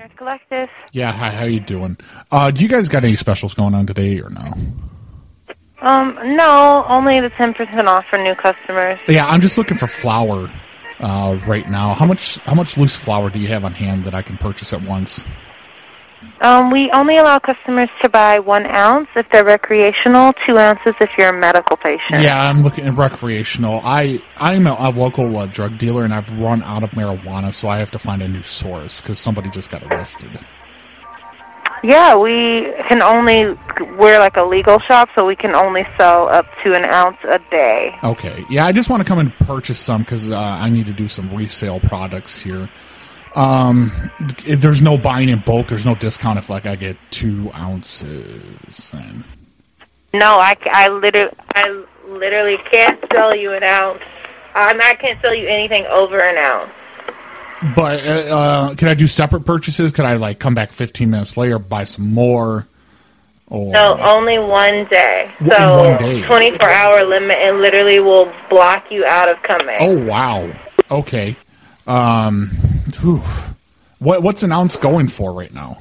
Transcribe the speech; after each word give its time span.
Nurse 0.00 0.10
Collective. 0.16 0.70
Yeah, 0.92 1.12
hi, 1.12 1.28
how 1.28 1.44
you 1.44 1.60
doing? 1.60 1.98
Uh, 2.32 2.50
do 2.50 2.62
you 2.62 2.70
guys 2.70 2.88
got 2.88 3.04
any 3.04 3.16
specials 3.16 3.52
going 3.52 3.74
on 3.74 3.84
today 3.84 4.18
or 4.22 4.30
no? 4.30 4.54
Um, 5.82 6.18
no, 6.36 6.86
only 6.88 7.20
the 7.20 7.28
10% 7.28 7.86
off 7.86 8.06
for 8.08 8.16
new 8.16 8.34
customers. 8.34 8.98
Yeah, 9.06 9.26
I'm 9.26 9.42
just 9.42 9.58
looking 9.58 9.76
for 9.76 9.86
flour 9.86 10.50
uh, 11.00 11.38
right 11.46 11.68
now. 11.68 11.92
How 11.92 12.06
much 12.06 12.38
how 12.40 12.54
much 12.54 12.78
loose 12.78 12.96
flour 12.96 13.28
do 13.28 13.38
you 13.38 13.48
have 13.48 13.62
on 13.62 13.72
hand 13.72 14.04
that 14.04 14.14
I 14.14 14.22
can 14.22 14.38
purchase 14.38 14.72
at 14.72 14.80
once? 14.80 15.26
Um, 16.40 16.70
we 16.70 16.90
only 16.90 17.16
allow 17.16 17.38
customers 17.38 17.90
to 18.02 18.08
buy 18.08 18.38
one 18.38 18.66
ounce 18.66 19.08
if 19.14 19.28
they're 19.30 19.44
recreational, 19.44 20.32
two 20.46 20.58
ounces 20.58 20.94
if 21.00 21.16
you're 21.18 21.28
a 21.28 21.38
medical 21.38 21.76
patient. 21.76 22.22
Yeah, 22.22 22.48
I'm 22.48 22.62
looking 22.62 22.86
at 22.86 22.94
recreational. 22.94 23.80
I 23.84 24.22
I'm 24.38 24.66
a, 24.66 24.76
a 24.78 24.90
local 24.90 25.36
uh, 25.36 25.46
drug 25.46 25.78
dealer 25.78 26.04
and 26.04 26.14
I've 26.14 26.30
run 26.38 26.62
out 26.62 26.82
of 26.82 26.90
marijuana, 26.92 27.52
so 27.52 27.68
I 27.68 27.78
have 27.78 27.90
to 27.92 27.98
find 27.98 28.22
a 28.22 28.28
new 28.28 28.42
source 28.42 29.00
because 29.00 29.18
somebody 29.18 29.50
just 29.50 29.70
got 29.70 29.82
arrested. 29.84 30.30
Yeah, 31.82 32.14
we 32.14 32.72
can 32.88 33.00
only, 33.00 33.56
we're 33.96 34.18
like 34.18 34.36
a 34.36 34.42
legal 34.42 34.78
shop, 34.80 35.08
so 35.14 35.26
we 35.26 35.34
can 35.34 35.54
only 35.54 35.86
sell 35.96 36.28
up 36.28 36.46
to 36.62 36.74
an 36.74 36.84
ounce 36.84 37.16
a 37.24 37.38
day. 37.50 37.96
Okay, 38.04 38.44
yeah, 38.50 38.66
I 38.66 38.72
just 38.72 38.90
want 38.90 39.02
to 39.02 39.08
come 39.08 39.18
and 39.18 39.34
purchase 39.38 39.78
some 39.78 40.02
because 40.02 40.30
uh, 40.30 40.38
I 40.38 40.68
need 40.68 40.86
to 40.86 40.92
do 40.92 41.08
some 41.08 41.34
resale 41.34 41.80
products 41.80 42.38
here. 42.38 42.68
Um, 43.36 43.92
there's 44.46 44.82
no 44.82 44.98
buying 44.98 45.28
in 45.28 45.38
bulk. 45.40 45.68
There's 45.68 45.86
no 45.86 45.94
discount 45.94 46.38
if 46.38 46.50
like 46.50 46.66
I 46.66 46.76
get 46.76 46.96
two 47.10 47.50
ounces. 47.54 48.90
Then 48.90 49.24
No, 50.12 50.38
I, 50.38 50.56
I, 50.66 50.88
literally, 50.88 51.32
I 51.54 51.84
literally 52.08 52.56
can't 52.58 52.98
sell 53.12 53.34
you 53.34 53.52
an 53.52 53.62
ounce. 53.62 54.02
Um, 54.54 54.80
I 54.82 54.96
can't 54.98 55.20
sell 55.20 55.34
you 55.34 55.46
anything 55.46 55.86
over 55.86 56.20
an 56.20 56.36
ounce. 56.38 56.72
But 57.76 58.04
uh, 58.06 58.36
uh, 58.36 58.74
can 58.74 58.88
I 58.88 58.94
do 58.94 59.06
separate 59.06 59.44
purchases? 59.44 59.92
Could 59.92 60.06
I 60.06 60.16
like 60.16 60.38
come 60.38 60.54
back 60.54 60.70
15 60.72 61.10
minutes 61.10 61.36
later, 61.36 61.58
buy 61.58 61.84
some 61.84 62.12
more? 62.12 62.66
Or 63.48 63.72
No, 63.72 63.98
only 64.00 64.38
one 64.38 64.84
day. 64.86 65.30
So 65.46 65.90
one 65.90 65.98
day. 65.98 66.22
24 66.26 66.70
hour 66.70 67.04
limit 67.04 67.36
and 67.38 67.60
literally 67.60 68.00
will 68.00 68.32
block 68.48 68.90
you 68.90 69.04
out 69.04 69.28
of 69.28 69.42
coming. 69.42 69.76
oh 69.78 70.04
wow, 70.06 70.50
okay. 70.90 71.36
Um, 71.86 72.50
whew. 73.00 73.22
what 73.98 74.22
what's 74.22 74.42
an 74.42 74.52
ounce 74.52 74.76
going 74.76 75.08
for 75.08 75.32
right 75.32 75.52
now? 75.52 75.78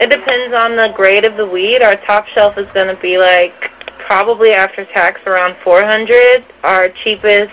It 0.00 0.10
depends 0.10 0.54
on 0.54 0.76
the 0.76 0.92
grade 0.94 1.24
of 1.24 1.36
the 1.36 1.46
weed. 1.46 1.82
Our 1.82 1.96
top 1.96 2.26
shelf 2.26 2.58
is 2.58 2.66
going 2.72 2.94
to 2.94 3.00
be 3.00 3.18
like 3.18 3.70
probably 3.98 4.52
after 4.52 4.84
tax 4.84 5.26
around 5.26 5.56
400. 5.56 6.44
Our 6.62 6.88
cheapest 6.90 7.52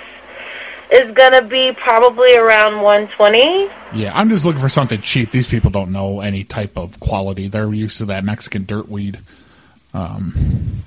is 0.91 1.11
going 1.11 1.31
to 1.33 1.43
be 1.43 1.71
probably 1.71 2.35
around 2.35 2.81
120. 2.81 3.69
Yeah, 3.93 4.11
I'm 4.13 4.29
just 4.29 4.43
looking 4.43 4.61
for 4.61 4.69
something 4.69 5.01
cheap. 5.01 5.31
These 5.31 5.47
people 5.47 5.69
don't 5.71 5.91
know 5.91 6.19
any 6.19 6.43
type 6.43 6.77
of 6.77 6.99
quality. 6.99 7.47
They're 7.47 7.71
used 7.73 7.99
to 7.99 8.05
that 8.05 8.25
Mexican 8.25 8.65
dirt 8.65 8.89
weed. 8.89 9.19
Um, 9.93 10.83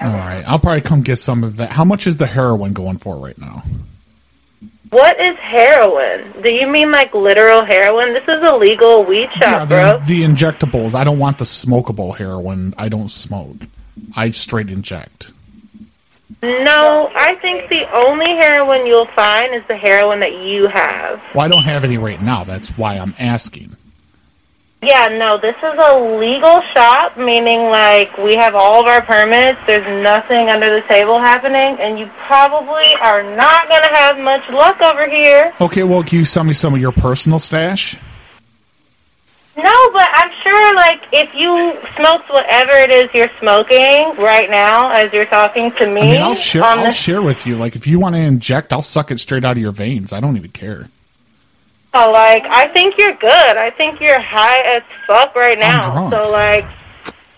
all 0.00 0.12
right, 0.12 0.44
I'll 0.46 0.58
probably 0.58 0.80
come 0.82 1.02
get 1.02 1.16
some 1.16 1.44
of 1.44 1.56
that. 1.56 1.70
How 1.70 1.84
much 1.84 2.06
is 2.06 2.16
the 2.16 2.26
heroin 2.26 2.72
going 2.72 2.98
for 2.98 3.16
right 3.16 3.38
now? 3.38 3.62
What 4.96 5.20
is 5.20 5.36
heroin? 5.36 6.32
Do 6.40 6.48
you 6.48 6.66
mean 6.66 6.90
like 6.90 7.12
literal 7.12 7.62
heroin? 7.62 8.14
This 8.14 8.26
is 8.26 8.42
a 8.42 8.56
legal 8.56 9.04
weed 9.04 9.30
shop, 9.32 9.68
the, 9.68 9.74
bro. 9.74 9.98
the 10.06 10.22
injectables. 10.22 10.94
I 10.94 11.04
don't 11.04 11.18
want 11.18 11.36
the 11.36 11.44
smokable 11.44 12.16
heroin. 12.16 12.72
I 12.78 12.88
don't 12.88 13.10
smoke. 13.10 13.58
I 14.16 14.30
straight 14.30 14.70
inject. 14.70 15.34
No, 16.42 17.12
I 17.14 17.34
think 17.42 17.68
the 17.68 17.84
only 17.94 18.36
heroin 18.36 18.86
you'll 18.86 19.04
find 19.04 19.52
is 19.52 19.62
the 19.68 19.76
heroin 19.76 20.20
that 20.20 20.38
you 20.42 20.66
have. 20.66 21.22
Well, 21.34 21.44
I 21.44 21.48
don't 21.48 21.64
have 21.64 21.84
any 21.84 21.98
right 21.98 22.22
now. 22.22 22.44
That's 22.44 22.70
why 22.78 22.94
I'm 22.94 23.14
asking. 23.18 23.76
Yeah, 24.82 25.08
no, 25.08 25.38
this 25.38 25.56
is 25.56 25.74
a 25.78 25.98
legal 26.18 26.60
shop, 26.60 27.16
meaning 27.16 27.70
like 27.70 28.16
we 28.18 28.36
have 28.36 28.54
all 28.54 28.80
of 28.80 28.86
our 28.86 29.00
permits. 29.00 29.58
There's 29.66 29.86
nothing 30.02 30.48
under 30.48 30.68
the 30.80 30.86
table 30.86 31.18
happening, 31.18 31.80
and 31.80 31.98
you 31.98 32.06
probably 32.18 32.94
are 33.00 33.22
not 33.22 33.68
going 33.68 33.82
to 33.82 33.94
have 33.94 34.18
much 34.18 34.48
luck 34.50 34.80
over 34.82 35.08
here. 35.08 35.52
Okay, 35.60 35.82
well, 35.82 36.02
can 36.04 36.18
you 36.18 36.24
sell 36.24 36.44
me 36.44 36.52
some 36.52 36.74
of 36.74 36.80
your 36.80 36.92
personal 36.92 37.38
stash? 37.38 37.98
No, 39.56 39.90
but 39.92 40.06
I'm 40.12 40.30
sure, 40.42 40.74
like, 40.74 41.02
if 41.10 41.34
you 41.34 41.74
smoked 41.96 42.28
whatever 42.28 42.72
it 42.72 42.90
is 42.90 43.12
you're 43.14 43.30
smoking 43.40 44.14
right 44.22 44.50
now 44.50 44.90
as 44.90 45.10
you're 45.14 45.24
talking 45.24 45.72
to 45.72 45.86
me, 45.86 46.02
I 46.02 46.10
mean, 46.10 46.20
I'll 46.20 46.34
share. 46.34 46.62
I'll 46.62 46.92
share 46.92 47.22
with 47.22 47.46
you. 47.46 47.56
Like, 47.56 47.74
if 47.74 47.86
you 47.86 47.98
want 47.98 48.14
to 48.16 48.20
inject, 48.20 48.74
I'll 48.74 48.82
suck 48.82 49.10
it 49.10 49.18
straight 49.18 49.46
out 49.46 49.52
of 49.52 49.62
your 49.62 49.72
veins. 49.72 50.12
I 50.12 50.20
don't 50.20 50.36
even 50.36 50.50
care. 50.50 50.90
Like 52.12 52.44
I 52.46 52.68
think 52.68 52.98
you're 52.98 53.14
good. 53.14 53.56
I 53.56 53.70
think 53.70 54.00
you're 54.00 54.20
high 54.20 54.60
as 54.60 54.82
fuck 55.06 55.34
right 55.34 55.58
now. 55.58 56.10
So 56.10 56.30
like, 56.30 56.64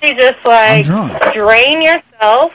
you 0.02 0.14
just 0.14 0.44
like 0.44 0.84
drain 1.34 1.80
yourself, 1.82 2.52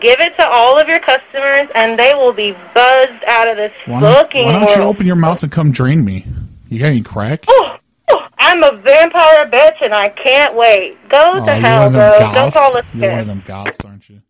give 0.00 0.20
it 0.20 0.36
to 0.36 0.46
all 0.48 0.78
of 0.80 0.88
your 0.88 1.00
customers, 1.00 1.68
and 1.74 1.98
they 1.98 2.14
will 2.14 2.32
be 2.32 2.52
buzzed 2.74 3.24
out 3.28 3.48
of 3.48 3.56
this 3.56 3.72
Why 3.86 4.00
fucking 4.00 4.46
why 4.46 4.52
don't 4.52 4.76
you 4.76 4.82
open 4.82 5.06
your 5.06 5.16
mouth 5.16 5.42
and 5.42 5.52
come 5.52 5.70
drain 5.70 6.04
me? 6.04 6.26
You 6.70 6.80
got 6.80 6.86
any 6.86 7.02
crack? 7.02 7.44
Oh, 7.48 7.76
oh, 8.10 8.26
I'm 8.38 8.62
a 8.64 8.76
vampire 8.76 9.46
bitch, 9.50 9.80
and 9.82 9.94
I 9.94 10.08
can't 10.08 10.54
wait. 10.54 10.96
Go 11.08 11.18
Oh, 11.42 11.46
to 11.46 11.54
hell, 11.54 11.78
one 11.78 11.86
of 11.88 11.92
them 11.92 12.18
bro. 12.20 12.32
Don't 12.34 12.52
call 12.54 12.76
us 12.76 12.84
You're 12.94 13.10
one 13.10 13.20
of 13.20 13.26
them 13.26 13.42
goths, 13.46 13.84
aren't 13.84 14.08
you? 14.08 14.20